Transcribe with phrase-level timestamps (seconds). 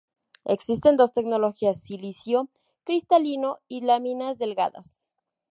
[0.45, 2.49] Existen dos tecnologías: silicio
[2.85, 4.97] cristalino y láminas delgadas.